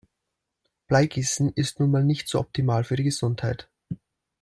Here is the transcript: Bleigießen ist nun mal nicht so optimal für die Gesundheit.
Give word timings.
Bleigießen 0.87 1.53
ist 1.53 1.79
nun 1.79 1.91
mal 1.91 2.03
nicht 2.03 2.27
so 2.27 2.39
optimal 2.39 2.83
für 2.83 2.95
die 2.95 3.03
Gesundheit. 3.03 3.69